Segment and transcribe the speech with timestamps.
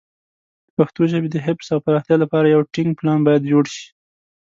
[0.67, 3.85] د پښتو ژبې د حفظ او پراختیا لپاره یو ټینګ پلان باید جوړ شي.